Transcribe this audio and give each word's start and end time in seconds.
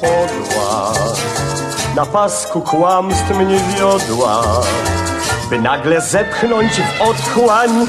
podła. 0.00 0.92
Na 1.96 2.06
pasku 2.06 2.60
kłamstw 2.60 3.30
mnie 3.30 3.58
wiodła 3.58 4.42
By 5.50 5.58
nagle 5.58 6.00
zepchnąć 6.00 6.72
w 6.72 7.02
otchłań 7.02 7.86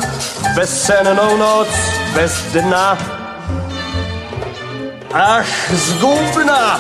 Bezsenną 0.56 1.38
noc 1.38 1.68
bez 2.16 2.44
dna. 2.53 2.97
Ach, 5.14 5.72
zgubna! 5.74 6.80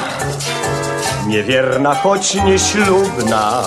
Niewierna, 1.27 1.95
choć 1.95 2.35
nieślubna 2.35 3.63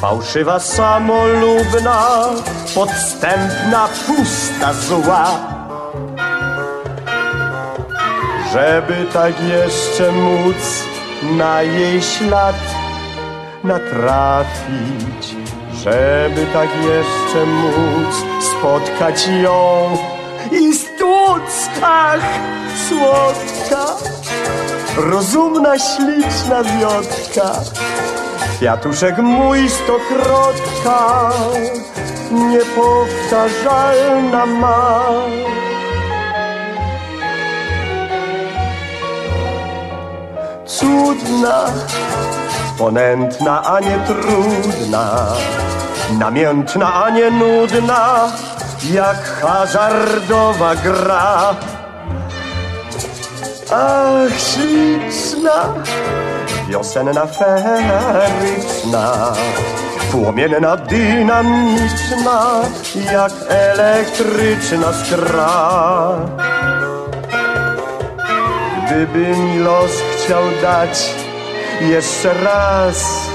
Fałszywa, 0.00 0.60
samolubna 0.60 2.18
Podstępna, 2.74 3.88
pusta, 4.06 4.72
zła. 4.74 5.26
Żeby 8.52 9.06
tak 9.12 9.32
jeszcze 9.40 10.12
móc 10.12 10.56
na 11.22 11.62
jej 11.62 12.02
ślad 12.02 12.56
natrafić, 13.64 15.36
żeby 15.84 16.46
tak 16.52 16.68
jeszcze 16.84 17.46
móc 17.46 18.14
spotkać 18.50 19.28
ją 19.42 19.96
i 20.52 20.74
stłuc, 20.74 21.68
ach, 21.82 22.20
słodka, 22.88 23.84
rozumna, 24.96 25.78
śliczna 25.78 26.64
wiotka, 26.64 27.52
kwiatuszek 28.56 29.18
mój 29.18 29.68
stokrotka, 29.70 31.30
niepowtarzalna 32.30 34.46
ma. 34.46 35.02
cudna, 40.78 41.64
ponętna, 42.78 43.62
a 43.64 43.80
nie 43.80 43.98
trudna, 44.06 45.26
namiętna, 46.18 47.04
a 47.04 47.10
nie 47.10 47.30
nudna, 47.30 48.32
jak 48.92 49.40
hazardowa 49.40 50.74
gra. 50.74 51.54
Ach, 53.72 54.40
śliczna, 54.40 55.74
wiosenna, 56.68 57.26
feryczna, 57.26 59.32
płomienna, 60.10 60.76
dynamiczna, 60.76 62.62
jak 63.12 63.32
elektryczna 63.48 64.92
skra. 64.92 66.18
Gdyby 68.86 69.36
mi 69.36 69.58
los 69.58 69.90
chciał 70.16 70.42
dać 70.62 71.14
jeszcze 71.80 72.34
raz 72.44 73.28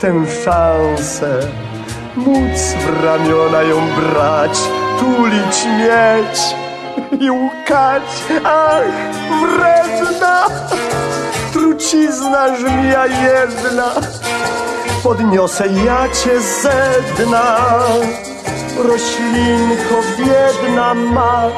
tę 0.00 0.12
szansę, 0.44 1.40
móc 2.16 2.58
w 2.58 3.04
ramiona 3.04 3.62
ją 3.62 3.80
brać, 3.96 4.58
tulić, 5.00 5.66
mieć 5.78 6.54
i 7.20 7.30
łkać, 7.30 8.02
ach, 8.44 8.84
wredna, 9.42 10.46
trucizna 11.52 12.56
żmija 12.56 13.06
jedna, 13.06 13.92
podniosę 15.02 15.66
ja 15.84 16.08
cię 16.08 16.40
ze 16.40 16.92
dna, 17.16 17.56
roślinko 18.76 19.96
biedna 20.18 20.94
ma. 20.94 21.50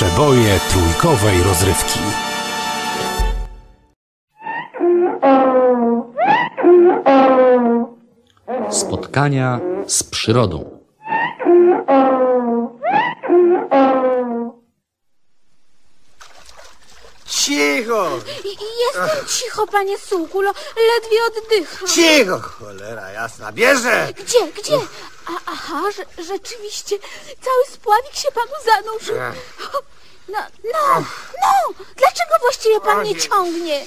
Przeboje 0.00 0.60
trójkowej 0.70 1.42
rozrywki. 1.42 2.00
Spotkania 8.70 9.60
z 9.86 10.02
przyrodą. 10.02 10.80
Cicho! 17.26 18.10
Jestem 18.80 19.26
cicho, 19.26 19.66
panie 19.66 19.98
Sułkulo, 19.98 20.52
ledwie 20.76 21.18
oddycham. 21.26 21.88
Cicho, 21.88 22.40
cholera 22.40 23.10
jasna, 23.10 23.52
bierze! 23.52 24.08
Gdzie, 24.16 24.52
gdzie? 24.52 24.76
A, 25.26 25.32
aha, 25.46 25.82
że, 25.96 26.24
rzeczywiście, 26.24 26.98
cały 27.40 27.66
spławik 27.72 28.14
się 28.14 28.28
panu 28.32 28.52
zanurzył. 28.64 29.16
Ech. 29.16 29.89
No, 30.32 30.38
no, 30.72 31.04
no, 31.42 31.74
dlaczego 31.96 32.34
właściwie 32.40 32.80
pan 32.80 33.02
nie 33.04 33.16
ciągnie? 33.16 33.86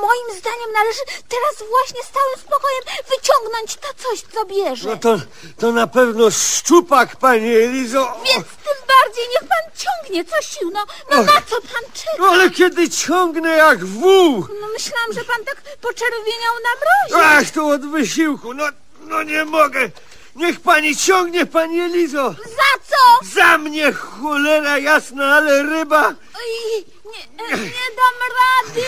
Moim 0.00 0.38
zdaniem 0.38 0.72
należy 0.74 1.00
teraz 1.28 1.68
właśnie 1.70 2.02
z 2.02 2.10
całym 2.10 2.38
spokojem 2.40 2.82
wyciągnąć 3.10 3.76
to 3.76 3.88
coś, 3.96 4.22
co 4.34 4.44
bierze. 4.44 4.88
No 4.88 4.96
to, 4.96 5.16
to 5.58 5.72
na 5.72 5.86
pewno 5.86 6.30
szczupak, 6.30 7.16
pani 7.16 7.54
Elizo. 7.54 8.20
Więc 8.24 8.46
tym 8.46 8.78
bardziej 8.88 9.24
niech 9.28 9.48
pan 9.48 9.72
ciągnie 9.76 10.24
co 10.24 10.42
sił. 10.42 10.70
No, 10.70 10.86
no 11.10 11.22
na 11.22 11.32
co 11.32 11.60
pan 11.60 11.92
czeka? 11.94 12.16
No 12.18 12.26
ale 12.26 12.50
kiedy 12.50 12.90
ciągnę 12.90 13.56
jak 13.56 13.84
wół. 13.84 14.46
No 14.60 14.68
myślałam, 14.72 15.12
że 15.12 15.24
pan 15.24 15.44
tak 15.44 15.62
poczerwieniał 15.80 16.54
na 16.64 16.70
mrozie. 16.80 17.26
Ach, 17.26 17.50
to 17.50 17.66
od 17.66 17.90
wysiłku. 17.90 18.54
No, 18.54 18.64
no 19.00 19.22
nie 19.22 19.44
mogę. 19.44 19.90
Niech 20.36 20.60
pani 20.60 20.96
ciągnie, 20.96 21.46
pani 21.46 21.80
Elizo. 21.80 22.32
Za 22.32 22.80
co? 22.88 23.26
Za 23.34 23.58
mnie 23.58 23.92
cholera 23.92 24.78
jasna, 24.78 25.36
ale 25.36 25.62
ryba. 25.62 26.08
Oj, 26.08 26.84
nie, 27.04 27.56
nie 27.56 27.86
dam 27.96 28.16
rady. 28.38 28.86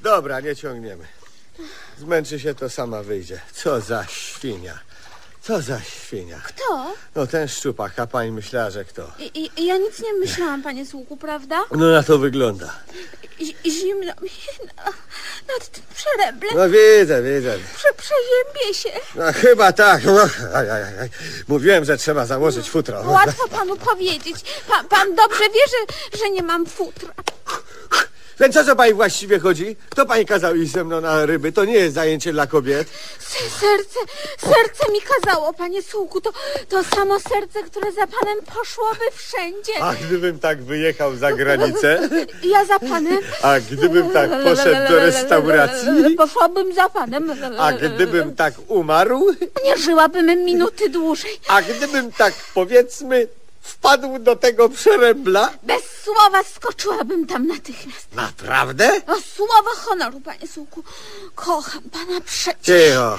Dobra, 0.00 0.40
nie 0.40 0.56
ciągniemy. 0.56 1.06
Zmęczy 1.98 2.40
się, 2.40 2.54
to 2.54 2.70
sama 2.70 3.02
wyjdzie. 3.02 3.40
Co 3.52 3.80
za 3.80 4.06
świnia. 4.06 4.78
Co 5.48 5.62
za 5.62 5.80
świnia. 5.80 6.40
Kto? 6.44 6.94
No 7.14 7.26
ten 7.26 7.48
szczupak, 7.48 7.98
a 7.98 8.06
pani 8.06 8.32
myślała, 8.32 8.70
że 8.70 8.84
kto? 8.84 9.12
I, 9.18 9.50
i, 9.56 9.66
ja 9.66 9.76
nic 9.76 10.00
nie 10.00 10.12
myślałam, 10.12 10.62
panie 10.62 10.86
sługu, 10.86 11.16
prawda? 11.16 11.64
No 11.70 11.90
na 11.90 12.02
to 12.02 12.18
wygląda. 12.18 12.72
Zimno 13.66 14.12
mi 14.22 14.30
na, 14.76 14.84
nad 15.54 15.68
tym 15.72 15.82
przereblem. 15.94 16.50
No 16.56 16.68
widzę, 16.68 17.22
widzę. 17.22 17.58
Prze, 17.76 17.88
przeziębię 17.96 18.74
się. 18.74 18.90
No 19.14 19.32
chyba 19.32 19.72
tak. 19.72 20.04
No, 20.04 20.20
aj, 20.54 20.70
aj, 20.70 20.82
aj. 20.82 21.10
Mówiłem, 21.48 21.84
że 21.84 21.96
trzeba 21.96 22.26
założyć 22.26 22.70
futro. 22.70 23.02
Łatwo 23.06 23.48
panu 23.48 23.76
powiedzieć. 23.76 24.36
Pan, 24.68 24.88
pan 24.88 25.14
dobrze 25.14 25.44
wie, 25.44 25.60
że, 25.70 26.18
że 26.18 26.30
nie 26.30 26.42
mam 26.42 26.66
futra. 26.66 27.14
Więc 28.40 28.56
o 28.56 28.64
co 28.64 28.76
pani 28.76 28.94
właściwie 28.94 29.38
chodzi? 29.38 29.76
Kto 29.90 30.06
pani 30.06 30.26
kazał 30.26 30.54
iść 30.54 30.72
ze 30.72 30.84
mną 30.84 31.00
na 31.00 31.26
ryby? 31.26 31.52
To 31.52 31.64
nie 31.64 31.74
jest 31.74 31.94
zajęcie 31.94 32.32
dla 32.32 32.46
kobiet. 32.46 32.88
Se- 33.18 33.38
Serce, 33.60 33.98
serce 34.38 34.92
mi 34.92 34.98
kazało, 35.00 35.52
panie 35.52 35.82
sługu. 35.82 36.20
To, 36.20 36.30
to 36.68 36.84
samo 36.84 37.20
serce, 37.20 37.62
które 37.62 37.92
za 37.92 38.06
panem 38.06 38.38
poszłoby 38.58 39.04
wszędzie. 39.14 39.72
A 39.84 39.94
gdybym 39.94 40.38
tak 40.38 40.62
wyjechał 40.62 41.16
za 41.16 41.32
granicę? 41.32 42.08
Ja 42.42 42.64
za 42.64 42.78
panem. 42.78 43.18
A 43.42 43.60
gdybym 43.60 44.10
tak 44.10 44.30
poszedł 44.42 44.88
do 44.92 44.96
restauracji? 44.96 46.14
Poszłabym 46.16 46.74
za 46.74 46.88
panem. 46.88 47.32
A 47.58 47.72
gdybym 47.72 48.34
tak 48.36 48.54
umarł? 48.68 49.26
Nie 49.64 49.76
żyłabym 49.78 50.26
minuty 50.44 50.88
dłużej. 50.88 51.40
A 51.48 51.62
gdybym 51.62 52.12
tak, 52.12 52.34
powiedzmy, 52.54 53.28
wpadł 53.60 54.18
do 54.18 54.36
tego 54.36 54.68
przerębla? 54.68 55.50
Bez 55.62 55.82
słowa 56.04 56.42
skoczyłabym 56.54 57.26
tam 57.26 57.46
natychmiast. 57.46 58.14
Naprawdę? 58.14 58.90
O 59.06 59.20
słowo 59.36 59.70
honoru, 59.76 60.20
panie 60.20 60.48
sługu. 60.48 60.82
Kocham 61.34 61.82
pana 61.82 62.20
przecież. 62.20 62.56
Cicho. 62.62 63.18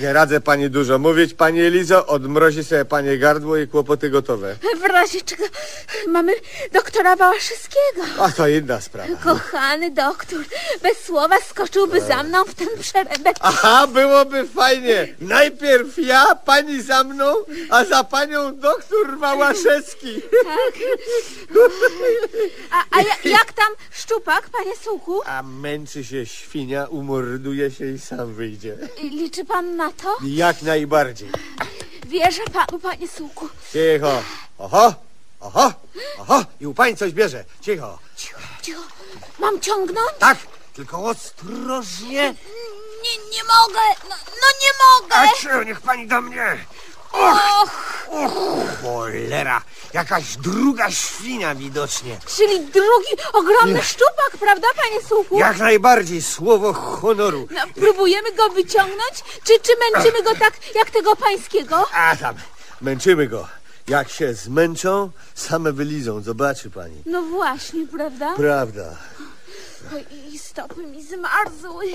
Nie 0.00 0.12
radzę 0.12 0.40
pani 0.40 0.70
dużo 0.70 0.98
mówić, 0.98 1.34
pani 1.34 1.60
Elizo. 1.60 2.06
Odmrozi 2.06 2.64
sobie 2.64 2.84
pani 2.84 3.18
gardło 3.18 3.56
i 3.56 3.68
kłopoty 3.68 4.10
gotowe. 4.10 4.56
W 4.80 4.84
razie 4.84 5.20
czego 5.20 5.44
mamy 6.08 6.32
doktora 6.72 7.16
Wałaszewskiego. 7.16 8.02
A 8.18 8.30
to 8.30 8.48
inna 8.48 8.80
sprawa. 8.80 9.16
Kochany 9.24 9.90
doktor, 9.90 10.38
bez 10.82 11.04
słowa 11.04 11.36
skoczyłby 11.50 12.00
za 12.00 12.22
mną 12.22 12.44
w 12.44 12.54
ten 12.54 12.68
przerebek. 12.80 13.36
Aha, 13.40 13.86
byłoby 13.86 14.48
fajnie. 14.48 15.14
Najpierw 15.20 15.98
ja, 15.98 16.34
pani 16.34 16.82
za 16.82 17.04
mną, 17.04 17.34
a 17.70 17.84
za 17.84 18.04
panią 18.04 18.56
doktor 18.56 19.18
Wałaszewski. 19.64 20.22
Tak. 20.44 20.74
A, 22.70 22.84
a 22.90 23.02
ja, 23.02 23.30
jak 23.30 23.52
tam 23.52 23.72
szczupak, 23.90 24.50
panie 24.50 24.76
sługu? 24.82 25.20
A 25.26 25.42
męczy 25.42 26.04
się 26.04 26.26
świnia, 26.26 26.86
umorduje 26.86 27.70
się 27.70 27.86
i 27.86 27.98
sam 27.98 28.34
wyjdzie. 28.34 28.76
Liczy 29.02 29.44
pan 29.44 29.76
na 29.76 29.92
to? 29.92 30.16
Jak 30.24 30.62
najbardziej. 30.62 31.30
Wierzę 32.06 32.42
panu, 32.52 32.80
panie 32.82 33.08
sługu. 33.08 33.48
Cicho. 33.72 34.22
Oho, 34.58 34.94
oho, 35.40 35.72
oho. 36.18 36.44
I 36.60 36.66
u 36.66 36.74
pani 36.74 36.96
coś 36.96 37.12
bierze. 37.12 37.44
Cicho. 37.60 37.98
Cicho, 38.16 38.40
cicho. 38.62 38.82
Mam 39.38 39.60
ciągnąć? 39.60 40.10
Tak, 40.18 40.38
tylko 40.74 41.04
ostrożnie. 41.04 42.34
Nie, 43.02 43.16
nie 43.32 43.44
mogę. 43.44 43.80
No, 44.08 44.16
no 44.26 44.48
nie 44.62 44.70
mogę. 44.84 45.28
cicho, 45.36 45.62
niech 45.62 45.80
pani 45.80 46.06
do 46.06 46.20
mnie. 46.20 46.64
Och, 47.12 47.40
Och, 48.08 48.32
cholera. 48.82 49.62
Jakaś 49.92 50.36
druga 50.36 50.90
świnia 50.90 51.54
widocznie. 51.54 52.18
czyli 52.36 52.60
drugi 52.60 53.22
ogromny 53.32 53.82
szczupak, 53.82 54.30
prawda, 54.40 54.68
panie 54.76 55.02
sługu? 55.08 55.38
Jak 55.38 55.58
najbardziej, 55.58 56.22
słowo 56.22 56.72
honoru. 56.72 57.48
No, 57.50 57.60
próbujemy 57.74 58.32
go 58.32 58.48
wyciągnąć, 58.48 59.14
czy, 59.44 59.52
czy 59.60 59.72
męczymy 59.92 60.22
go 60.22 60.34
tak, 60.34 60.52
jak 60.74 60.90
tego 60.90 61.16
pańskiego? 61.16 61.86
A 61.92 62.16
tam, 62.16 62.34
męczymy 62.80 63.26
go. 63.26 63.48
Jak 63.88 64.08
się 64.08 64.34
zmęczą, 64.34 65.10
same 65.34 65.72
wylizą, 65.72 66.22
zobaczy 66.22 66.70
pani. 66.70 67.02
No 67.06 67.22
właśnie, 67.22 67.86
prawda? 67.86 68.34
Prawda. 68.36 68.96
Oj, 69.94 70.04
I 70.32 70.38
stopy 70.38 70.82
mi 70.86 71.02
zmarzły. 71.02 71.86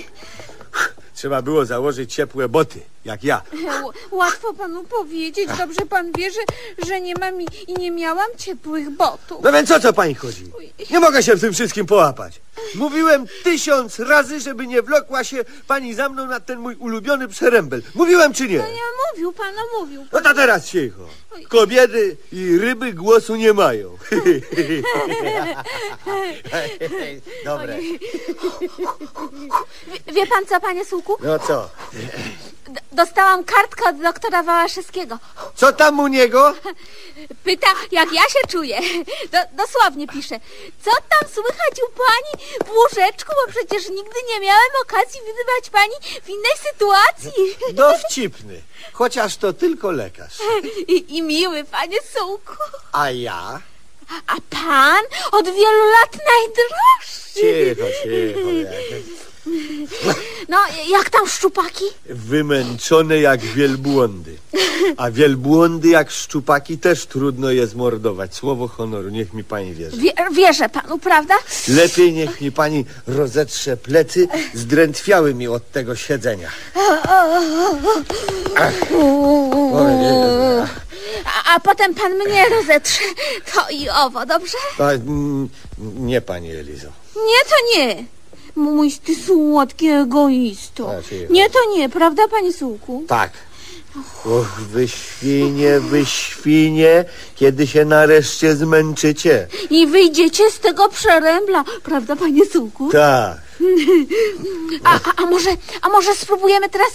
Trzeba 1.18 1.42
było 1.42 1.64
założyć 1.64 2.14
ciepłe 2.14 2.48
boty, 2.48 2.80
jak 3.04 3.24
ja. 3.24 3.42
Ł- 3.52 3.92
Łatwo 4.18 4.54
panu 4.54 4.84
powiedzieć, 4.84 5.48
dobrze 5.58 5.80
pan 5.90 6.12
wie, 6.12 6.30
że, 6.30 6.40
że 6.86 7.00
nie 7.00 7.14
mam 7.20 7.42
i, 7.42 7.46
i 7.68 7.74
nie 7.74 7.90
miałam 7.90 8.26
ciepłych 8.36 8.90
botów. 8.90 9.38
No 9.42 9.52
więc 9.52 9.70
o 9.70 9.80
co 9.80 9.92
pani 9.92 10.14
chodzi? 10.14 10.52
Nie 10.90 11.00
mogę 11.00 11.22
się 11.22 11.34
w 11.34 11.40
tym 11.40 11.52
wszystkim 11.52 11.86
połapać. 11.86 12.40
Mówiłem 12.74 13.26
tysiąc 13.44 13.98
razy, 13.98 14.40
żeby 14.40 14.66
nie 14.66 14.82
wlokła 14.82 15.24
się 15.24 15.44
pani 15.66 15.94
za 15.94 16.08
mną 16.08 16.26
na 16.26 16.40
ten 16.40 16.58
mój 16.58 16.74
ulubiony 16.74 17.28
przerębel. 17.28 17.82
Mówiłem 17.94 18.34
czy 18.34 18.48
nie? 18.48 18.58
No 18.58 18.64
nie 18.68 18.80
mówił 19.12 19.32
pan, 19.32 19.54
no 19.54 19.80
mówił 19.80 20.06
No 20.12 20.20
to 20.20 20.34
teraz 20.34 20.66
cicho. 20.66 21.02
Kobiety 21.48 22.16
i 22.32 22.58
ryby 22.58 22.92
głosu 22.92 23.36
nie 23.36 23.52
mają. 23.52 23.90
Dobre. 27.44 27.78
Wie, 30.06 30.12
wie 30.12 30.26
pan 30.26 30.46
co, 30.46 30.60
panie 30.60 30.84
Sułku? 30.84 31.07
No 31.20 31.38
co? 31.38 31.70
D- 32.68 32.80
dostałam 32.92 33.44
kartkę 33.44 33.88
od 33.88 34.02
doktora 34.02 34.42
Wałaszewskiego. 34.42 35.18
Co 35.54 35.72
tam 35.72 36.00
u 36.00 36.06
niego? 36.06 36.54
Pyta, 37.44 37.66
jak 37.90 38.12
ja 38.12 38.22
się 38.22 38.38
czuję. 38.48 38.80
Do, 39.32 39.38
dosłownie 39.64 40.06
pisze. 40.08 40.40
Co 40.84 40.90
tam 40.90 41.28
słychać 41.34 41.80
u 41.88 41.92
pani 41.92 42.48
w 42.66 42.70
łóżeczku, 42.76 43.32
bo 43.46 43.52
przecież 43.52 43.88
nigdy 43.88 44.16
nie 44.28 44.40
miałem 44.40 44.68
okazji 44.82 45.20
widywać 45.20 45.70
pani 45.72 46.20
w 46.24 46.28
innej 46.28 46.52
sytuacji. 46.72 47.56
Dowcipny. 47.72 48.62
Chociaż 48.92 49.36
to 49.36 49.52
tylko 49.52 49.90
lekarz. 49.90 50.38
I, 50.88 51.16
i 51.16 51.22
miły, 51.22 51.64
panie 51.64 51.96
Sułku. 52.16 52.52
A 52.92 53.10
ja? 53.10 53.60
A 54.26 54.34
pan 54.50 55.02
od 55.32 55.44
wielu 55.46 55.86
lat 55.92 56.12
najdroższy. 56.12 57.34
Cicho, 57.34 57.86
cicho. 58.02 58.50
jak- 58.50 59.18
No, 60.48 60.58
jak 60.90 61.10
tam 61.10 61.28
szczupaki? 61.28 61.84
Wymęczone 62.06 63.20
jak 63.20 63.40
wielbłądy. 63.40 64.36
A 64.96 65.10
wielbłądy 65.10 65.88
jak 65.88 66.10
szczupaki 66.10 66.78
też 66.78 67.06
trudno 67.06 67.50
je 67.50 67.66
zmordować. 67.66 68.34
Słowo 68.34 68.68
honoru, 68.68 69.08
niech 69.08 69.34
mi 69.34 69.44
pani 69.44 69.74
wierzy. 69.74 69.96
Wie, 69.96 70.12
wierzę 70.32 70.68
panu, 70.68 70.98
prawda? 70.98 71.34
Lepiej 71.68 72.12
niech 72.12 72.40
mi 72.40 72.52
pani 72.52 72.84
rozetrze 73.06 73.76
plecy, 73.76 74.28
zdrętwiały 74.54 75.34
mi 75.34 75.48
od 75.48 75.72
tego 75.72 75.96
siedzenia. 75.96 76.50
Ach. 78.56 78.74
A, 81.24 81.54
a 81.54 81.60
potem 81.60 81.94
pan 81.94 82.14
mnie 82.14 82.48
rozetrze. 82.48 83.00
To 83.54 83.70
i 83.70 83.88
owo, 83.88 84.26
dobrze? 84.26 84.56
A, 84.78 84.90
nie, 85.78 86.20
pani 86.20 86.50
Elizo. 86.50 86.88
Nie, 87.16 87.44
to 87.50 87.76
nie. 87.76 88.17
Mój 88.58 88.92
ty 88.92 89.14
słodki 89.14 89.88
egoisto. 89.88 90.90
Cicho. 91.08 91.32
Nie, 91.32 91.50
to 91.50 91.58
nie, 91.76 91.88
prawda, 91.88 92.28
panie 92.28 92.52
Sułku? 92.52 93.04
Tak. 93.08 93.30
Och, 94.24 94.60
wy 94.60 94.88
świnie, 94.88 95.80
wy 95.80 96.06
świnie, 96.06 97.04
kiedy 97.36 97.66
się 97.66 97.84
nareszcie 97.84 98.56
zmęczycie. 98.56 99.46
I 99.70 99.86
wyjdziecie 99.86 100.50
z 100.50 100.58
tego 100.58 100.88
przerębla, 100.88 101.64
prawda, 101.82 102.16
panie 102.16 102.46
Sułku? 102.46 102.90
Tak. 102.92 103.36
A, 104.84 104.94
a, 104.94 105.12
a 105.22 105.26
może, 105.26 105.50
a 105.82 105.88
może 105.88 106.14
spróbujemy 106.14 106.68
teraz 106.68 106.88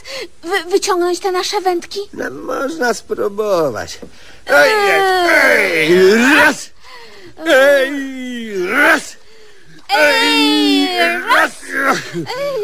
wy, 0.43 0.70
wyciągnąć 0.72 1.20
te 1.20 1.32
nasze 1.32 1.62
wędki? 1.62 2.00
No, 2.13 2.29
można 2.29 2.93
spróbować. 2.93 4.00
Ej, 4.48 4.72
ej, 4.89 6.15
raz! 6.15 6.70
Ej, 7.46 8.67
raz! 8.67 9.23
Ej, 9.97 10.88
raz! 11.35 11.51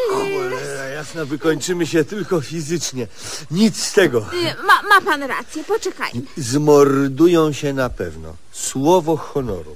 Cholera 0.09 0.85
jasna, 0.85 1.25
wykończymy 1.25 1.85
się 1.87 2.03
tylko 2.03 2.41
fizycznie. 2.41 3.07
Nic 3.51 3.83
z 3.83 3.93
tego. 3.93 4.19
Y, 4.19 4.65
Ma, 4.67 4.89
ma 4.89 5.05
pan 5.11 5.23
rację, 5.23 5.63
poczekaj. 5.63 6.11
Zmordują 6.37 7.51
się 7.51 7.73
na 7.73 7.89
pewno. 7.89 8.35
Słowo 8.51 9.17
honoru. 9.17 9.75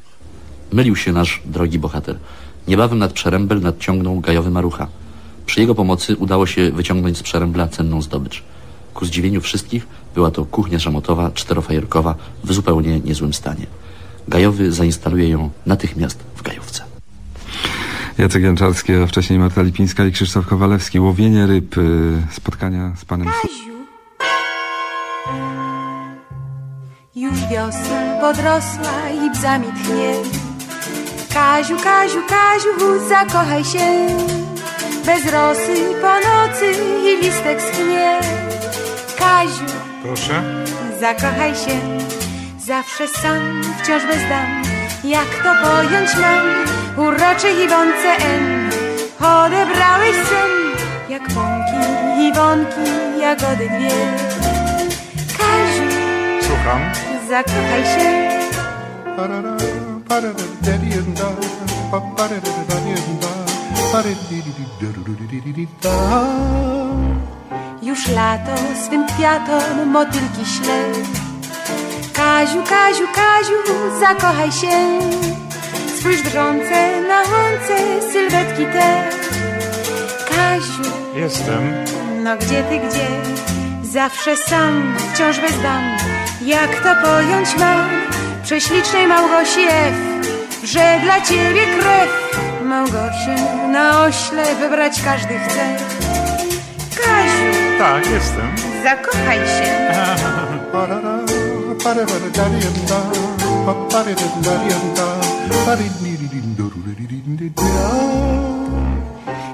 Mylił 0.72 0.95
się 0.95 1.12
nasz 1.12 1.41
drogi 1.45 1.79
bohater. 1.79 2.17
Niebawem 2.67 3.00
nad 3.00 3.13
przerębel 3.13 3.62
nadciągnął 3.62 4.19
gajowy 4.19 4.51
marucha. 4.51 4.88
Przy 5.45 5.60
jego 5.62 5.75
pomocy 5.75 6.15
udało 6.17 6.45
się 6.45 6.72
wyciągnąć 6.72 7.17
z 7.17 7.24
przerębla 7.24 7.67
cenną 7.67 8.01
zdobycz. 8.01 8.43
Ku 8.93 9.05
zdziwieniu 9.05 9.41
wszystkich 9.41 9.88
była 10.15 10.31
to 10.31 10.45
kuchnia 10.45 10.79
szamotowa 10.79 11.31
czterofajerkowa 11.31 12.15
w 12.43 12.53
zupełnie 12.53 13.00
niezłym 13.00 13.33
stanie. 13.33 13.67
Gajowy 14.27 14.72
zainstaluje 14.72 15.29
ją 15.29 15.50
natychmiast 15.65 16.19
w 16.36 16.41
gajówce. 16.41 16.52
Jacek 18.17 18.43
Janczarski, 18.43 18.93
a 18.96 19.08
wcześniej 19.08 19.39
Marta 19.39 19.62
Lipińska 19.62 20.05
i 20.05 20.12
Krzysztof 20.12 20.48
Kowalewski. 20.48 21.00
Łowienie 21.00 21.48
ryb, 21.48 21.77
y, 21.77 22.13
spotkania 22.32 22.91
z 22.96 23.05
panem... 23.05 23.27
Kaziu. 23.27 23.74
Już 27.15 27.34
wiosna 27.51 28.17
podrosła 28.22 29.10
i 29.25 29.32
bzami 29.32 29.67
tchnie. 29.67 30.13
Kaziu, 31.34 31.77
Kaziu, 31.84 32.22
Kaziu, 32.29 33.08
zakochaj 33.10 33.63
się. 33.63 34.08
Bez 35.05 35.32
rosy 35.32 35.75
po 36.01 36.13
nocy 36.29 36.72
i 37.03 37.24
listek 37.25 37.62
schnie. 37.62 38.20
Kaziu, 39.20 39.74
Proszę? 40.03 40.43
zakochaj 41.00 41.55
się. 41.55 41.79
Zawsze 42.65 43.08
sam, 43.08 43.62
wciąż 43.84 44.03
bez 44.05 44.29
dam. 44.29 44.63
Jak 45.03 45.27
to 45.43 45.67
pojąć 45.67 46.10
mam? 46.22 46.83
uroczy 46.97 47.50
Iwonce 47.65 48.15
N. 48.17 48.71
Odebrałeś 49.19 50.15
sen 50.15 50.51
jak 51.09 51.21
pąki, 51.21 51.81
Iwonki, 52.27 53.19
jagody 53.21 53.69
dwie 53.69 53.89
Kaziu, 55.38 55.83
słucham, 56.41 56.81
zakochaj 57.29 57.83
się. 57.83 58.29
Parara, 59.17 59.57
parara, 60.07 60.33
derienda, 60.62 61.25
parara, 61.91 62.41
derienda, 62.69 63.27
parara, 63.91 64.15
derienda. 65.31 65.89
Już 67.81 68.07
lato 68.07 68.55
swym 68.85 69.07
kwiatom 69.07 69.89
motylki 69.91 70.45
śle. 70.45 70.83
Kaziu, 72.13 72.63
Kaziu, 72.63 73.07
Kaziu, 73.15 74.00
zakochaj 74.00 74.51
się. 74.51 75.00
Spójrz 76.03 76.22
drżące 76.22 77.01
na 77.07 77.17
łące 77.17 78.01
sylwetki 78.12 78.65
te. 78.65 79.03
Kaziu, 80.36 80.91
Jestem. 81.15 81.74
no 82.24 82.38
gdzie 82.38 82.63
ty, 82.63 82.77
gdzie? 82.77 83.07
Zawsze 83.83 84.38
sam, 84.38 84.95
wciąż 85.13 85.39
bez 85.39 85.62
dam. 85.62 85.83
Jak 86.41 86.75
to 86.75 87.07
pojąć 87.07 87.57
mam? 87.60 87.89
Prześlicznej 88.43 89.07
Małgosi 89.07 89.62
F, 89.69 89.93
że 90.63 91.00
dla 91.03 91.22
ciebie 91.22 91.62
krew. 91.79 92.38
Małgosię 92.63 93.36
na 93.72 94.01
ośle 94.01 94.55
wybrać 94.55 95.01
każdy 95.01 95.39
chce. 95.39 95.75
Kaziu, 96.95 97.77
Tak, 97.79 98.05
jestem. 98.12 98.55
zakochaj 98.83 99.38
się. 99.38 99.93
Parara, 100.72 101.19
parara, 101.83 102.13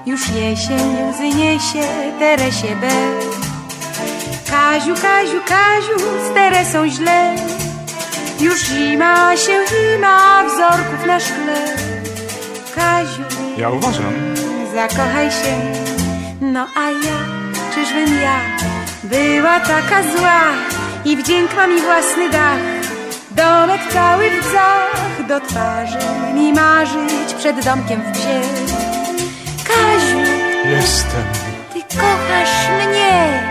już 0.06 0.30
jesień 0.30 1.12
wzniesie 1.14 1.88
Teresie 2.20 2.76
B. 2.82 2.88
Kaziu, 4.50 4.94
Kaziu, 4.96 5.42
Kaziu, 5.48 6.00
z 6.30 6.34
Teresą 6.34 6.90
źle. 6.90 7.36
Już 8.40 8.62
zima 8.66 9.38
się 9.38 9.52
zima 9.70 10.44
wzorków 10.44 11.06
na 11.08 11.20
szkle. 11.20 11.76
Kaziu. 12.76 13.24
Ja 13.58 13.70
uważam. 13.70 14.14
Zakochaj 14.74 15.32
się. 15.32 15.56
No 16.42 16.68
a 16.76 16.92
ja, 16.92 17.20
czyżbym 17.74 18.22
ja 18.22 18.40
była 19.04 19.60
taka 19.60 20.04
zła 20.04 20.42
i 21.06 21.18
wdzięk 21.18 21.56
ma 21.56 21.68
mi 21.68 21.82
własny 21.82 22.30
dach. 22.30 22.60
Domek 23.32 23.82
cały 23.94 24.30
w 24.30 24.46
wzor 24.46 25.09
do 25.30 25.40
twarzy 25.40 25.98
mi 26.36 26.54
marzyć 26.54 27.34
przed 27.38 27.66
domkiem 27.66 28.02
w 28.02 28.12
bzie. 28.12 28.42
Kaziu, 29.64 30.20
Jestem. 30.66 31.24
ty 31.74 31.98
kochasz 31.98 32.70
mnie. 32.70 33.44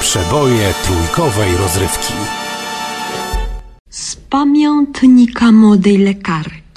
Przeboje 0.00 0.74
trójkowej 0.84 1.56
rozrywki. 1.56 2.14
Z 3.90 4.16
pamiętnika 4.16 5.52
młodej 5.52 5.98
lekarki. 5.98 6.67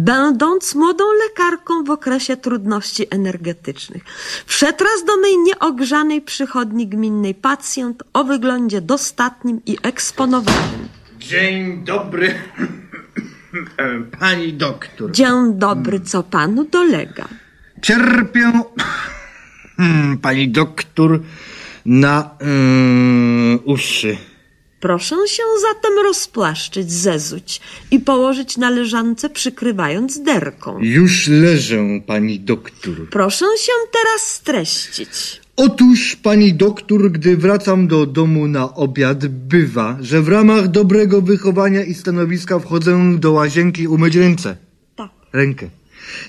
Będąc 0.00 0.74
młodą 0.74 1.04
lekarką 1.28 1.84
w 1.84 1.90
okresie 1.90 2.36
trudności 2.36 3.06
energetycznych, 3.10 4.02
wszedł 4.46 4.84
raz 4.84 5.04
do 5.04 5.16
mej 5.16 5.38
nieogrzanej 5.38 6.22
przychodni 6.22 6.88
gminnej 6.88 7.34
pacjent 7.34 8.02
o 8.12 8.24
wyglądzie 8.24 8.80
dostatnim 8.80 9.60
i 9.66 9.76
eksponowanym. 9.82 10.88
Dzień 11.18 11.84
dobry, 11.84 12.34
pani 14.20 14.52
doktor. 14.52 15.10
Dzień 15.10 15.54
dobry, 15.54 16.00
co 16.00 16.22
panu 16.22 16.64
dolega? 16.64 17.28
Cierpię, 17.82 18.52
hmm, 19.76 20.18
pani 20.18 20.48
doktor, 20.48 21.20
na 21.86 22.30
mm, 22.40 23.58
uszy. 23.64 24.29
Proszę 24.80 25.16
się 25.26 25.42
zatem 25.60 25.92
rozpłaszczyć, 26.04 26.92
zezuć 26.92 27.60
i 27.90 28.00
położyć 28.00 28.56
na 28.56 28.70
leżance, 28.70 29.30
przykrywając 29.30 30.22
derką. 30.22 30.78
Już 30.80 31.28
leżę, 31.28 32.00
pani 32.06 32.40
doktor. 32.40 32.94
Proszę 33.10 33.44
się 33.58 33.72
teraz 33.92 34.22
streścić. 34.22 35.40
Otóż, 35.56 36.16
pani 36.16 36.54
doktor, 36.54 37.10
gdy 37.10 37.36
wracam 37.36 37.88
do 37.88 38.06
domu 38.06 38.48
na 38.48 38.74
obiad, 38.74 39.26
bywa, 39.26 39.98
że 40.00 40.22
w 40.22 40.28
ramach 40.28 40.68
dobrego 40.68 41.22
wychowania 41.22 41.84
i 41.84 41.94
stanowiska 41.94 42.58
wchodzę 42.58 43.18
do 43.18 43.32
łazienki 43.32 43.88
umyć 43.88 44.14
ręce. 44.14 44.56
Tak. 44.96 45.10
Rękę. 45.32 45.70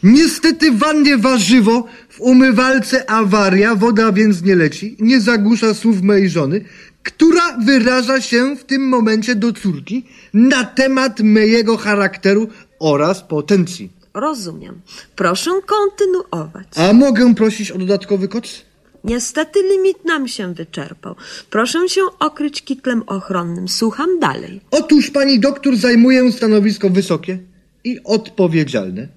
Niestety 0.04 0.72
w 0.72 0.78
wannie 0.78 1.18
warzywo, 1.18 1.88
w 2.10 2.22
umywalce 2.22 3.10
awaria, 3.10 3.76
woda 3.76 4.12
więc 4.12 4.42
nie 4.42 4.56
leci, 4.56 4.96
nie 5.00 5.22
zagłusza 5.22 5.74
słów 5.74 6.02
mojej 6.02 6.30
żony, 6.30 6.62
która 7.04 7.58
wyraża 7.66 8.22
się 8.22 8.56
w 8.56 8.64
tym 8.64 8.88
momencie 8.88 9.36
do 9.36 9.54
córki 9.54 10.06
na 10.34 10.64
temat 10.64 11.20
mojego 11.20 11.78
charakteru 11.78 12.48
oraz 12.80 13.22
potencji. 13.22 13.90
Rozumiem. 14.14 14.82
Proszę 15.16 15.52
kontynuować. 15.66 16.68
A 16.76 16.94
mogę 16.94 17.36
prosić 17.36 17.72
o 17.72 17.78
dodatkowy 17.78 18.28
koc? 18.28 18.66
Niestety 19.04 19.60
limit 19.72 20.06
nam 20.06 20.28
się 20.28 20.54
wyczerpał. 20.54 21.16
Proszę 21.50 21.90
się 21.90 22.02
okryć 22.20 22.62
kitlem 22.62 23.04
ochronnym. 23.08 23.68
Słucham 23.68 24.20
dalej. 24.20 24.62
Otóż 24.72 25.12
pani 25.12 25.40
doktor 25.40 25.76
zajmuje 25.78 26.32
stanowisko 26.32 26.90
wysokie 26.90 27.40
i 27.84 28.00
odpowiedzialne. 28.04 29.08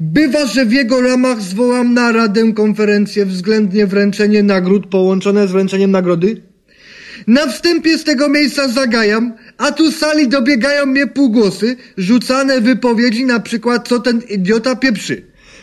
Bywa, 0.00 0.46
że 0.46 0.66
w 0.66 0.72
jego 0.72 1.00
ramach 1.00 1.42
zwołam 1.42 1.94
na 1.94 2.12
radę 2.12 2.52
konferencję 2.52 3.26
względnie 3.26 3.86
wręczenie 3.86 4.42
nagród 4.42 4.86
połączone 4.86 5.48
z 5.48 5.52
wręczeniem 5.52 5.90
nagrody. 5.90 6.42
Na 7.26 7.46
wstępie 7.46 7.98
z 7.98 8.04
tego 8.04 8.28
miejsca 8.28 8.68
zagajam, 8.68 9.32
a 9.58 9.72
tu 9.72 9.92
sali 9.92 10.28
dobiegają 10.28 10.86
mnie 10.86 11.06
półgłosy, 11.06 11.76
rzucane 11.96 12.60
wypowiedzi 12.60 13.24
na 13.24 13.40
przykład 13.40 13.88
co 13.88 13.98
ten 14.00 14.22
idiota 14.28 14.76
pieprzy. 14.76 15.22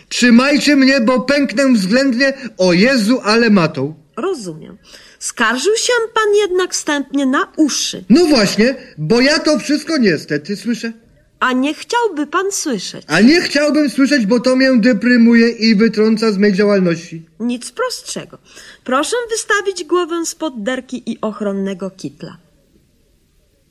Trzymajcie 0.10 0.75
mnie, 0.75 1.01
bo 1.01 1.20
pęknę 1.20 1.74
względnie, 1.74 2.34
o 2.58 2.74
Jezu, 2.74 3.22
ale 3.24 3.50
matą. 3.50 3.93
Rozumiem. 4.17 4.77
Skarżył 5.20 5.75
się 5.77 5.93
pan 6.13 6.34
jednak 6.36 6.74
wstępnie 6.74 7.25
na 7.25 7.51
uszy, 7.58 8.03
No 8.10 8.25
właśnie, 8.25 8.75
bo 8.98 9.22
ja 9.22 9.39
to 9.39 9.60
wszystko 9.60 9.98
niestety 9.98 10.55
słyszę. 10.55 10.93
A 11.41 11.53
nie 11.53 11.74
chciałby 11.74 12.27
pan 12.27 12.51
słyszeć. 12.51 13.03
A 13.07 13.19
nie 13.21 13.41
chciałbym 13.41 13.89
słyszeć, 13.89 14.25
bo 14.25 14.39
to 14.39 14.55
mnie 14.55 14.77
deprymuje 14.77 15.50
i 15.50 15.75
wytrąca 15.75 16.31
z 16.31 16.38
mej 16.38 16.53
działalności. 16.53 17.21
Nic 17.39 17.71
prostszego. 17.71 18.38
Proszę 18.83 19.15
wystawić 19.29 19.83
głowę 19.83 20.25
spod 20.25 20.63
derki 20.63 21.12
i 21.12 21.21
ochronnego 21.21 21.89
kitla. 21.89 22.38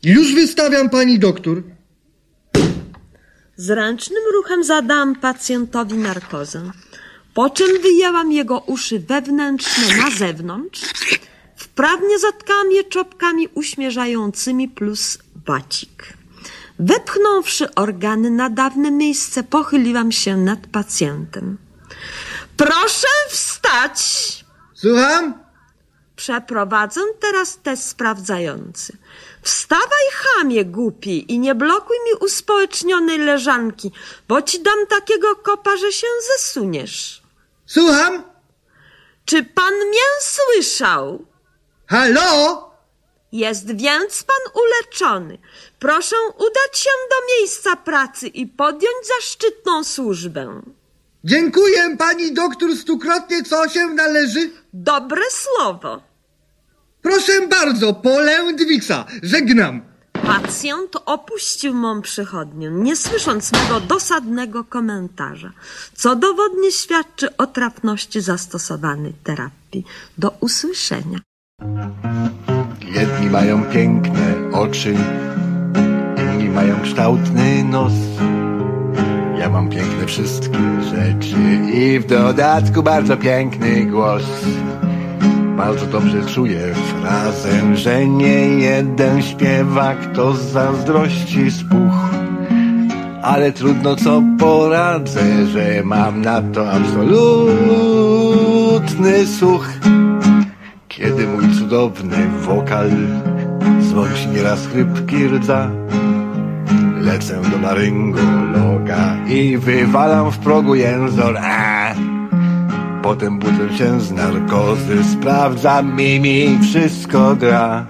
Już 0.02 0.34
wystawiam 0.34 0.90
pani 0.90 1.18
doktor. 1.18 1.62
Zręcznym 3.56 4.22
ruchem 4.32 4.64
zadałam 4.64 5.16
pacjentowi 5.16 5.94
narkozę, 5.94 6.70
po 7.34 7.50
czym 7.50 7.82
wyjęłam 7.82 8.32
jego 8.32 8.58
uszy 8.58 8.98
wewnętrzne 8.98 9.96
na 9.96 10.10
zewnątrz, 10.10 10.80
wprawnie 11.56 12.18
zatkałam 12.18 12.72
je 12.72 12.84
czopkami 12.84 13.48
uśmierzającymi 13.54 14.68
plus 14.68 15.18
bacik. 15.46 16.19
Wepchnąwszy 16.80 17.74
organy 17.74 18.30
na 18.30 18.50
dawne 18.50 18.90
miejsce, 18.90 19.42
pochyliłam 19.42 20.12
się 20.12 20.36
nad 20.36 20.58
pacjentem. 20.72 21.58
Proszę 22.56 23.06
wstać! 23.28 24.00
Słucham? 24.74 25.34
Przeprowadzę 26.16 27.00
teraz 27.20 27.58
test 27.62 27.88
sprawdzający. 27.88 28.96
Wstawaj, 29.42 30.06
chamie 30.12 30.64
głupi, 30.64 31.32
i 31.32 31.38
nie 31.38 31.54
blokuj 31.54 31.96
mi 32.06 32.18
uspołecznionej 32.20 33.18
leżanki, 33.18 33.92
bo 34.28 34.42
ci 34.42 34.62
dam 34.62 34.86
takiego 34.86 35.36
kopa, 35.36 35.76
że 35.76 35.92
się 35.92 36.06
zesuniesz. 36.36 37.22
Słucham? 37.66 38.24
Czy 39.24 39.44
pan 39.44 39.74
mię 39.74 40.08
słyszał? 40.20 41.24
Halo? 41.86 42.69
Jest 43.32 43.76
więc 43.76 44.22
pan 44.22 44.62
uleczony. 44.62 45.38
Proszę 45.78 46.16
udać 46.36 46.78
się 46.78 46.90
do 47.10 47.34
miejsca 47.34 47.76
pracy 47.76 48.26
i 48.26 48.46
podjąć 48.46 49.06
zaszczytną 49.16 49.84
służbę. 49.84 50.62
Dziękuję 51.24 51.96
pani 51.98 52.34
doktor 52.34 52.76
stukrotnie, 52.76 53.42
co 53.42 53.68
się 53.68 53.86
należy. 53.86 54.50
Dobre 54.72 55.22
słowo. 55.30 56.02
Proszę 57.02 57.46
bardzo, 57.48 57.94
polędwica. 57.94 59.06
Żegnam. 59.22 59.82
Pacjent 60.12 60.96
opuścił 61.06 61.74
mą 61.74 62.02
przychodnię, 62.02 62.70
nie 62.70 62.96
słysząc 62.96 63.52
mego 63.52 63.80
dosadnego 63.80 64.64
komentarza, 64.64 65.52
co 65.94 66.16
dowodnie 66.16 66.72
świadczy 66.72 67.36
o 67.36 67.46
trafności 67.46 68.20
zastosowanej 68.20 69.14
terapii. 69.24 69.84
Do 70.18 70.30
usłyszenia. 70.40 71.18
Jedni 73.00 73.30
mają 73.30 73.62
piękne 73.64 74.34
oczy, 74.52 74.94
inni 76.16 76.48
mają 76.48 76.80
kształtny 76.82 77.64
nos. 77.64 77.92
Ja 79.38 79.50
mam 79.50 79.68
piękne 79.68 80.06
wszystkie 80.06 80.58
rzeczy 80.90 81.36
i 81.74 82.00
w 82.00 82.06
dodatku 82.06 82.82
bardzo 82.82 83.16
piękny 83.16 83.86
głos. 83.86 84.22
Bardzo 85.56 85.86
dobrze 85.86 86.26
czuję 86.26 86.60
frazę, 86.74 87.76
że 87.76 88.06
nie 88.06 88.44
jeden 88.44 89.22
śpiewak 89.22 90.12
to 90.14 90.34
zazdrości 90.34 91.50
spuch. 91.50 92.10
Ale 93.22 93.52
trudno 93.52 93.96
co 93.96 94.22
poradzę, 94.38 95.46
że 95.46 95.82
mam 95.84 96.22
na 96.22 96.42
to 96.42 96.70
absolutny 96.72 97.16
słuch. 99.26 99.68
Kiedy 101.00 101.26
mój 101.26 101.44
cudowny 101.58 102.16
wokal 102.40 102.90
zwąci 103.80 104.28
nieraz 104.28 104.66
chrypki 104.66 105.28
rdza, 105.28 105.70
lecę 107.00 107.42
do 107.50 107.58
laryngologa 107.58 109.16
i 109.28 109.58
wywalam 109.58 110.30
w 110.30 110.38
progu 110.38 110.74
jęzor. 110.74 111.38
A! 111.38 111.94
Potem 113.02 113.38
budzę 113.38 113.78
się 113.78 114.00
z 114.00 114.12
narkozy, 114.12 115.04
sprawdzam 115.12 115.96
mimi, 115.96 116.58
wszystko 116.62 117.36
gra. 117.36 117.86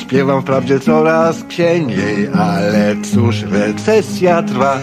Śpiewam 0.00 0.42
wprawdzie 0.42 0.80
coraz 0.80 1.44
księgiej, 1.44 2.28
ale 2.34 2.96
cóż, 3.02 3.42
recesja 3.42 4.42
trwa. 4.42 4.78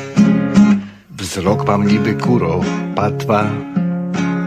Wzrok 1.17 1.67
mam 1.67 1.88
niby 1.88 2.13
kuro, 2.13 2.60
patwa, 2.96 3.46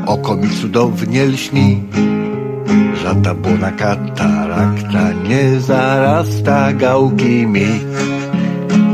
oko 0.07 0.37
mi 0.37 0.49
cudownie 0.51 1.25
lśni. 1.25 1.83
Żadna 3.02 3.35
błona 3.35 3.71
katarakta 3.71 5.12
nie 5.28 5.61
zarasta 5.61 6.73
gałki 6.73 7.47
mi. 7.47 7.66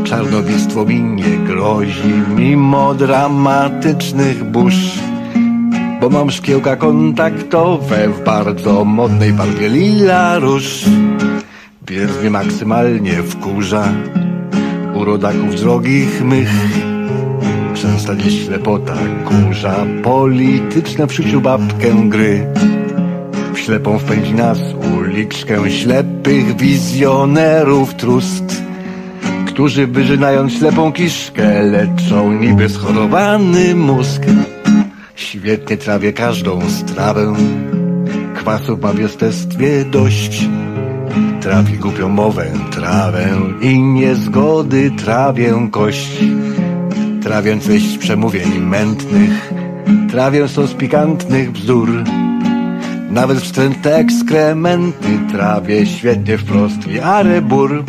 Czarnowictwo 0.05 0.85
mi 0.85 1.03
nie 1.03 1.39
grozi, 1.39 2.13
mimo 2.37 2.95
dramatycznych 2.95 4.45
burz 4.45 5.07
bo 6.01 6.11
mam 6.11 6.31
szkiełka 6.31 6.77
kontaktowe 6.77 8.09
w 8.09 8.25
bardzo 8.25 8.85
modnej 8.85 9.33
barwie 9.33 9.69
lila 9.69 10.39
róż. 10.39 10.85
Więc 11.89 12.21
mnie 12.21 12.31
maksymalnie 12.31 13.13
wkurza 13.13 13.85
u 14.95 15.05
rodaków 15.05 15.61
drogich 15.61 16.25
mych. 16.25 16.51
Przestanie 17.75 18.31
ślepota 18.31 18.95
kurza, 19.25 19.75
polityczne 20.03 21.07
w 21.07 21.13
życiu 21.13 21.41
babkę 21.41 21.89
gry. 22.09 22.47
Ślepą 23.67 23.99
wpędzi 23.99 24.35
nas 24.35 24.59
uliczkę 24.99 25.71
ślepych 25.71 26.57
wizjonerów 26.57 27.95
trust, 27.95 28.63
którzy 29.47 29.87
wyżynając 29.87 30.53
ślepą 30.53 30.93
kiszkę 30.93 31.63
leczą 31.63 32.33
niby 32.33 32.69
schorowany 32.69 33.75
mózg. 33.75 34.23
Świetnie 35.15 35.77
trawię 35.77 36.13
każdą 36.13 36.61
strawę, 36.71 37.35
kwasów 38.35 38.83
ma 38.83 38.93
w 38.93 38.99
jestestwie 38.99 39.85
dość. 39.85 40.49
Trawi 41.41 41.79
głupią 41.79 42.09
mowę, 42.09 42.47
trawę 42.71 43.29
i 43.61 43.79
niezgody 43.79 44.91
trawię 44.91 45.69
kość. 45.71 46.21
Trawię 47.23 47.57
treść 47.57 47.99
przemówień 47.99 48.59
mętnych, 48.59 49.53
trawię 50.11 50.49
sos 50.49 50.75
pikantnych 50.75 51.53
bzdur. 51.53 52.05
Nawet 53.11 53.39
wstrętne 53.39 53.95
ekskrementy 53.95 55.09
trawię 55.33 55.87
świetnie 55.87 56.39
wprost 56.39 56.89
i 56.89 57.01
arebur. 57.01 57.85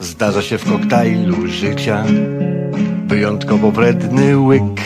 Zdarza 0.00 0.42
się 0.42 0.58
w 0.58 0.64
koktajlu 0.64 1.46
życia 1.46 2.04
wyjątkowo 3.06 3.70
wredny 3.70 4.38
łyk 4.38 4.80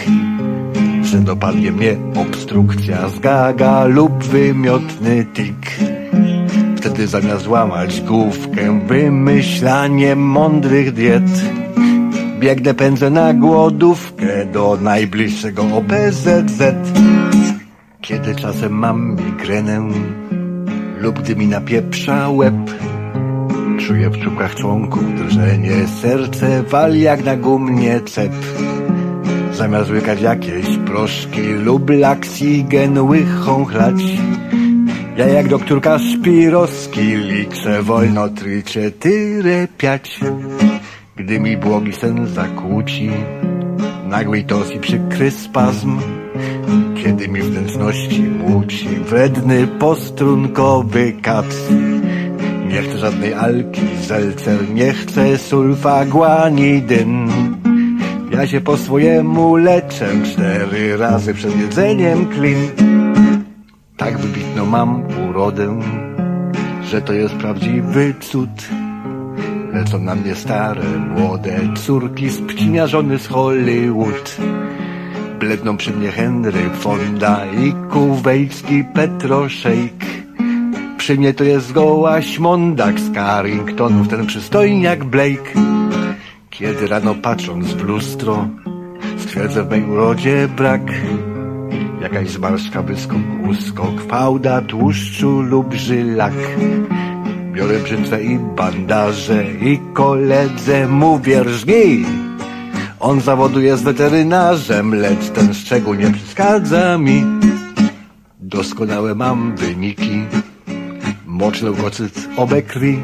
że 1.06 1.18
dopadnie 1.18 1.72
mnie 1.72 1.96
obstrukcja 2.16 3.08
zgaga 3.08 3.84
lub 3.84 4.24
wymiotny 4.24 5.26
tik. 5.34 5.70
Wtedy 6.76 7.06
zamiast 7.06 7.48
łamać 7.48 8.00
główkę 8.00 8.86
wymyślaniem 8.86 10.18
mądrych 10.18 10.92
diet, 10.92 11.22
biegnę 12.38 12.74
pędzę 12.74 13.10
na 13.10 13.34
głodówkę 13.34 14.46
do 14.52 14.78
najbliższego 14.80 15.62
OPZZ. 15.62 16.62
Kiedy 18.06 18.34
czasem 18.34 18.72
mam 18.72 19.16
migrenę 19.16 19.88
lub 20.98 21.18
gdy 21.18 21.36
mi 21.36 21.46
napieprza 21.46 22.30
łeb, 22.30 22.54
czuję 23.78 24.10
w 24.10 24.18
czubkach 24.18 24.54
członków 24.54 25.14
drżenie, 25.14 25.86
serce 26.02 26.62
wali 26.62 27.00
jak 27.00 27.24
na 27.24 27.36
gumnie 27.36 28.00
cep. 28.00 28.32
Zamiast 29.52 29.90
łykać 29.90 30.20
jakieś 30.20 30.78
proszki 30.86 31.42
lub 31.42 31.90
laksigen 31.90 32.98
łychą 32.98 33.64
chlać 33.64 34.02
Ja 35.16 35.26
jak 35.26 35.48
doktorka 35.48 35.98
Szpirowski 35.98 37.16
liczę 37.16 37.82
wolno 37.82 38.28
trycie 38.28 38.90
tyrę 38.90 39.68
piać 39.78 40.20
Gdy 41.16 41.40
mi 41.40 41.56
błogi 41.56 41.92
sen 41.92 42.26
zakłóci 42.26 43.10
Nagły 44.08 44.42
tos 44.42 44.72
i 44.72 44.78
przykry 44.78 45.30
spazm 45.30 46.25
Kiedy 47.04 47.28
mi 47.28 47.42
wnętrzności 47.42 48.22
muci 48.22 48.88
Wredny 48.88 49.66
postrunkowy 49.66 51.12
kat 51.22 51.56
Nie 52.68 52.82
chcę 52.82 52.98
żadnej 52.98 53.34
alki, 53.34 53.82
zelcer 54.02 54.70
Nie 54.74 54.92
chcę 54.92 55.38
sulfaguanidyn 55.38 57.28
ja 58.30 58.46
się 58.46 58.60
po 58.60 58.76
swojemu 58.76 59.56
leczę 59.56 60.06
cztery 60.24 60.96
razy 60.96 61.34
przed 61.34 61.60
jedzeniem 61.60 62.26
klin. 62.26 62.58
Tak 63.96 64.18
wybitną 64.18 64.66
mam 64.66 65.02
urodę, 65.28 65.80
że 66.82 67.02
to 67.02 67.12
jest 67.12 67.34
prawdziwy 67.34 68.14
cud. 68.20 68.68
Lecą 69.72 69.98
na 69.98 70.14
mnie 70.14 70.34
stare, 70.34 70.84
młode 70.98 71.58
córki 71.74 72.30
z 72.30 72.40
pcinia 72.40 72.86
żony 72.86 73.18
z 73.18 73.26
Hollywood. 73.26 74.36
Bledną 75.38 75.76
przy 75.76 75.90
mnie 75.90 76.10
Henry 76.10 76.70
Fonda 76.70 77.46
i 77.46 77.72
kuwejski 77.90 78.84
Petroszejk. 78.94 80.04
Przy 80.98 81.16
mnie 81.16 81.34
to 81.34 81.44
jest 81.44 81.66
zgoła 81.66 82.22
śmondak 82.22 83.00
z 83.00 83.12
Carringtonów, 83.14 84.08
ten 84.08 84.26
przystojniak 84.26 85.04
Blake. 85.04 85.52
Kiedy 86.58 86.86
rano 86.86 87.14
patrząc 87.14 87.66
w 87.66 87.82
lustro 87.84 88.48
Stwierdzę 89.18 89.64
w 89.64 89.70
mej 89.70 89.84
urodzie 89.84 90.48
brak 90.56 90.82
Jakaś 92.00 92.30
zmarszka, 92.30 92.82
wyskok, 92.82 93.18
uskok 93.48 94.02
Fałda, 94.08 94.62
tłuszczu 94.62 95.42
lub 95.42 95.74
żylak 95.74 96.34
Biorę 97.52 97.78
brzytwę 97.78 98.24
i 98.24 98.38
bandaże 98.38 99.44
I 99.60 99.80
koledze 99.94 100.88
mówię 100.88 101.42
rżnij 101.42 102.25
On 103.00 103.20
zawodu 103.20 103.60
jest 103.60 103.84
weterynarzem 103.84 104.94
Lecz 104.94 105.30
ten 105.30 105.54
szczegół 105.54 105.94
nie 105.94 106.10
przeszkadza 106.10 106.98
mi 106.98 107.24
Doskonałe 108.40 109.14
mam 109.14 109.56
wyniki 109.56 110.24
Mocz 111.26 111.62
leukocyt 111.62 112.28
obe 112.36 112.62
krwi 112.62 112.98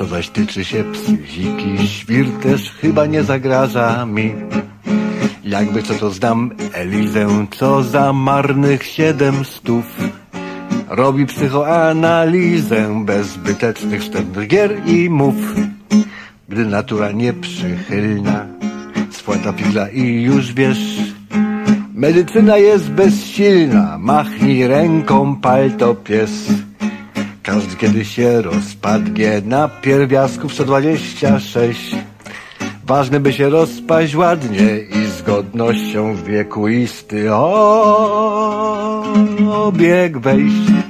co 0.00 0.06
zaś 0.06 0.28
tyczy 0.28 0.64
się 0.64 0.84
psychiki, 0.92 1.88
świr 1.88 2.26
też 2.42 2.70
chyba 2.70 3.06
nie 3.06 3.22
zagraża 3.22 4.06
mi. 4.06 4.34
Jakby 5.44 5.82
co 5.82 5.94
to 5.94 6.10
znam 6.10 6.50
Elizę, 6.72 7.46
co 7.50 7.82
za 7.82 8.12
marnych 8.12 8.84
siedem 8.84 9.44
stów. 9.44 9.84
Robi 10.88 11.26
psychoanalizę 11.26 13.04
bez 13.04 13.26
zbytecznych 13.26 14.02
gier 14.46 14.86
i 14.86 15.10
mów. 15.10 15.34
Gdy 16.48 16.66
natura 16.66 17.12
nieprzychylna 17.12 18.46
spłata 19.20 19.52
figla 19.52 19.88
i 19.88 20.22
już 20.22 20.52
wiesz, 20.52 20.78
medycyna 21.94 22.56
jest 22.58 22.90
bezsilna, 22.90 23.98
machnij 23.98 24.66
ręką 24.66 25.36
palto 25.36 25.94
pies. 25.94 26.30
Każdy 27.42 27.76
kiedy 27.76 28.04
się 28.04 28.42
rozpadnie 28.42 29.42
na 29.44 29.68
pierwiastków 29.68 30.54
126. 30.54 31.96
Ważne 32.86 33.20
by 33.20 33.32
się 33.32 33.48
rozpaść 33.48 34.14
ładnie 34.16 34.78
i 34.78 35.06
z 35.06 35.22
godnością 35.22 36.14
w 36.14 36.24
wiekuisty 36.24 37.34
obieg 39.64 40.18
wejść. 40.18 40.89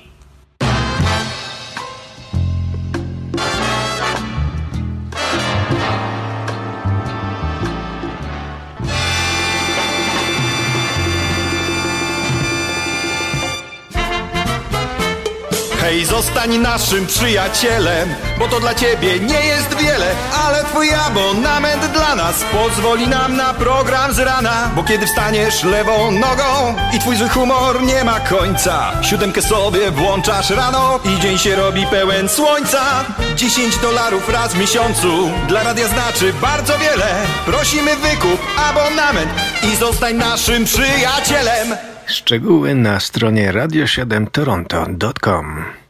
Hej, 15.91 16.05
zostań 16.05 16.57
naszym 16.57 17.07
przyjacielem, 17.07 18.09
bo 18.39 18.47
to 18.47 18.59
dla 18.59 18.75
ciebie 18.75 19.19
nie 19.19 19.45
jest 19.45 19.77
wiele, 19.77 20.15
ale 20.45 20.63
twój 20.63 20.93
abonament 20.93 21.85
dla 21.85 22.15
nas 22.15 22.45
pozwoli 22.51 23.07
nam 23.07 23.35
na 23.35 23.53
program 23.53 24.13
z 24.13 24.19
rana, 24.19 24.71
bo 24.75 24.83
kiedy 24.83 25.05
wstaniesz 25.05 25.63
lewą 25.63 26.11
nogą 26.11 26.75
i 26.93 26.99
twój 26.99 27.15
zły 27.15 27.29
humor 27.29 27.83
nie 27.83 28.03
ma 28.03 28.19
końca, 28.19 28.91
siódemkę 29.01 29.41
sobie 29.41 29.91
włączasz 29.91 30.49
rano 30.49 30.99
i 31.05 31.19
dzień 31.19 31.37
się 31.37 31.55
robi 31.55 31.85
pełen 31.85 32.29
słońca. 32.29 33.05
10 33.35 33.77
dolarów 33.77 34.29
raz 34.29 34.53
w 34.53 34.59
miesiącu 34.59 35.29
dla 35.47 35.63
radia 35.63 35.87
znaczy 35.87 36.33
bardzo 36.41 36.79
wiele. 36.79 37.07
Prosimy 37.45 37.95
wykup 37.95 38.39
abonament 38.69 39.31
i 39.73 39.75
zostań 39.75 40.15
naszym 40.15 40.65
przyjacielem. 40.65 41.75
Szczegóły 42.07 42.75
na 42.75 42.99
stronie 42.99 43.53
radio7toronto.com 43.53 45.80